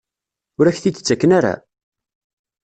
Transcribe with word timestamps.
Ur 0.59 0.65
ak-t-id-ttaken 0.67 1.31
ara? 1.37 1.53